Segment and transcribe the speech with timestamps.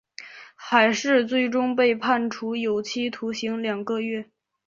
[0.55, 4.25] 海氏最终被判处有期徒刑两个月。